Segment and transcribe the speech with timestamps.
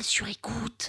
[0.00, 0.88] sur écoute.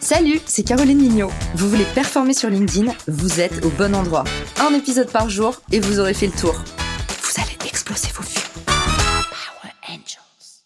[0.00, 1.30] Salut, c'est Caroline Mignot.
[1.54, 4.24] Vous voulez performer sur LinkedIn Vous êtes au bon endroit.
[4.60, 6.54] Un épisode par jour et vous aurez fait le tour.
[6.54, 8.40] Vous allez exploser vos vues.
[8.66, 10.64] Power Angels.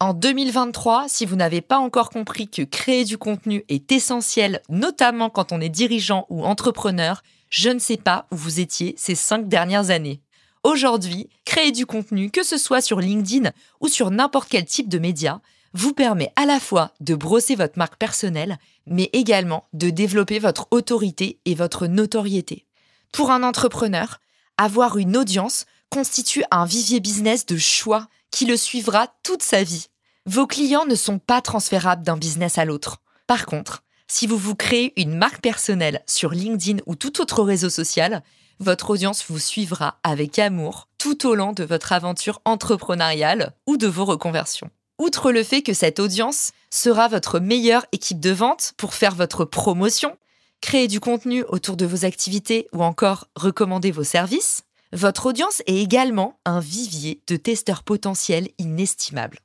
[0.00, 5.30] En 2023, si vous n'avez pas encore compris que créer du contenu est essentiel, notamment
[5.30, 9.48] quand on est dirigeant ou entrepreneur, je ne sais pas où vous étiez ces cinq
[9.48, 10.20] dernières années.
[10.64, 14.98] Aujourd'hui, créer du contenu, que ce soit sur LinkedIn ou sur n'importe quel type de
[14.98, 15.40] média,
[15.74, 20.66] vous permet à la fois de brosser votre marque personnelle, mais également de développer votre
[20.70, 22.64] autorité et votre notoriété.
[23.12, 24.20] Pour un entrepreneur,
[24.56, 29.86] avoir une audience constitue un vivier business de choix qui le suivra toute sa vie.
[30.26, 32.98] Vos clients ne sont pas transférables d'un business à l'autre.
[33.26, 37.70] Par contre, si vous vous créez une marque personnelle sur LinkedIn ou tout autre réseau
[37.70, 38.22] social,
[38.60, 43.86] votre audience vous suivra avec amour tout au long de votre aventure entrepreneuriale ou de
[43.86, 44.70] vos reconversions.
[44.98, 49.44] Outre le fait que cette audience sera votre meilleure équipe de vente pour faire votre
[49.44, 50.16] promotion,
[50.60, 55.76] créer du contenu autour de vos activités ou encore recommander vos services, votre audience est
[55.76, 59.38] également un vivier de testeurs potentiels inestimables.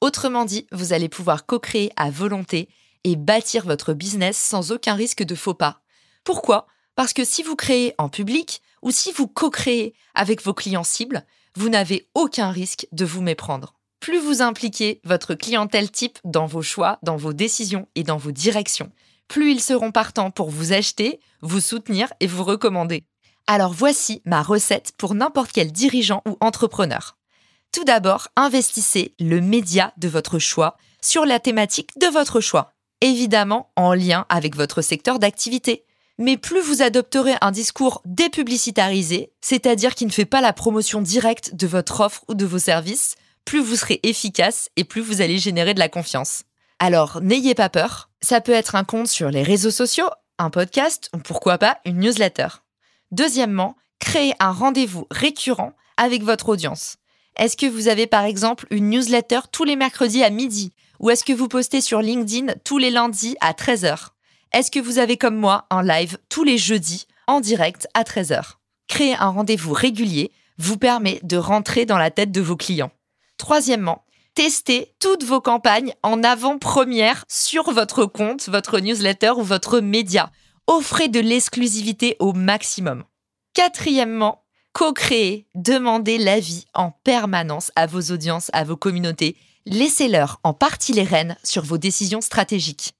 [0.00, 2.68] Autrement dit, vous allez pouvoir co-créer à volonté
[3.04, 5.80] et bâtir votre business sans aucun risque de faux pas.
[6.24, 6.66] Pourquoi?
[7.00, 11.24] Parce que si vous créez en public ou si vous co-créez avec vos clients cibles,
[11.56, 13.72] vous n'avez aucun risque de vous méprendre.
[14.00, 18.32] Plus vous impliquez votre clientèle type dans vos choix, dans vos décisions et dans vos
[18.32, 18.92] directions,
[19.28, 23.06] plus ils seront partants pour vous acheter, vous soutenir et vous recommander.
[23.46, 27.16] Alors voici ma recette pour n'importe quel dirigeant ou entrepreneur.
[27.72, 33.72] Tout d'abord, investissez le média de votre choix sur la thématique de votre choix, évidemment
[33.74, 35.86] en lien avec votre secteur d'activité.
[36.20, 41.54] Mais plus vous adopterez un discours dépublicitarisé, c'est-à-dire qui ne fait pas la promotion directe
[41.54, 43.14] de votre offre ou de vos services,
[43.46, 46.42] plus vous serez efficace et plus vous allez générer de la confiance.
[46.78, 51.08] Alors n'ayez pas peur, ça peut être un compte sur les réseaux sociaux, un podcast
[51.14, 52.48] ou pourquoi pas une newsletter.
[53.12, 56.96] Deuxièmement, créez un rendez-vous récurrent avec votre audience.
[57.38, 61.24] Est-ce que vous avez par exemple une newsletter tous les mercredis à midi Ou est-ce
[61.24, 64.08] que vous postez sur LinkedIn tous les lundis à 13h
[64.52, 68.54] Est-ce que vous avez comme moi un live tous les jeudis en direct à 13h
[68.88, 72.90] Créer un rendez-vous régulier vous permet de rentrer dans la tête de vos clients.
[73.36, 80.32] Troisièmement, testez toutes vos campagnes en avant-première sur votre compte, votre newsletter ou votre média.
[80.66, 83.04] Offrez de l'exclusivité au maximum.
[83.54, 89.36] Quatrièmement, co-créez, demandez l'avis en permanence à vos audiences, à vos communautés.
[89.64, 92.94] Laissez-leur en partie les rênes sur vos décisions stratégiques.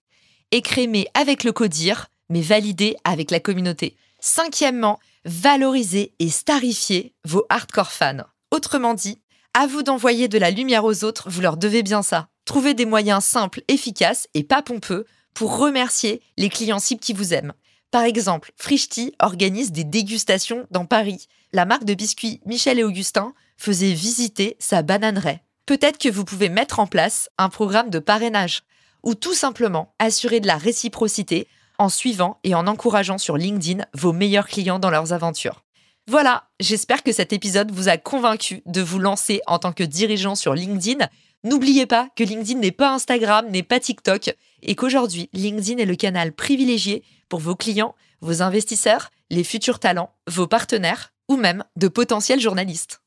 [0.52, 3.96] Écrémez avec le codir, mais validez avec la communauté.
[4.18, 8.24] Cinquièmement, valorisez et starifiez vos hardcore fans.
[8.50, 9.20] Autrement dit,
[9.54, 12.28] à vous d'envoyer de la lumière aux autres, vous leur devez bien ça.
[12.46, 17.32] Trouvez des moyens simples, efficaces et pas pompeux pour remercier les clients cibles qui vous
[17.32, 17.52] aiment.
[17.92, 21.28] Par exemple, Frischti organise des dégustations dans Paris.
[21.52, 25.44] La marque de biscuits Michel et Augustin faisait visiter sa bananeraie.
[25.66, 28.62] Peut-être que vous pouvez mettre en place un programme de parrainage
[29.02, 34.12] ou tout simplement assurer de la réciprocité en suivant et en encourageant sur LinkedIn vos
[34.12, 35.64] meilleurs clients dans leurs aventures.
[36.06, 40.34] Voilà, j'espère que cet épisode vous a convaincu de vous lancer en tant que dirigeant
[40.34, 41.06] sur LinkedIn.
[41.44, 45.96] N'oubliez pas que LinkedIn n'est pas Instagram, n'est pas TikTok, et qu'aujourd'hui, LinkedIn est le
[45.96, 51.88] canal privilégié pour vos clients, vos investisseurs, les futurs talents, vos partenaires ou même de
[51.88, 53.00] potentiels journalistes.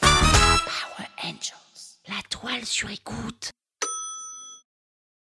[0.00, 1.98] Power Angels.
[2.06, 3.50] La toile sur écoute.